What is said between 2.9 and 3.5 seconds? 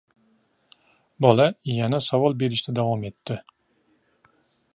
etdi: